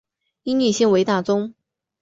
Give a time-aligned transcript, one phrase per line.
[0.41, 1.53] 以女性为大宗